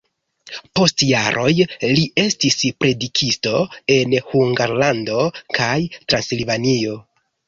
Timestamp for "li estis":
1.83-2.57